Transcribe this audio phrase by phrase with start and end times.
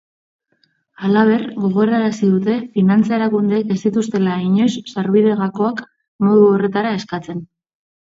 [1.07, 5.83] Halaber, gogorarazi dute finantza erakundeek ez dituztela inoiz sarbide-gakoak
[6.29, 7.45] modu horretara eskatzen.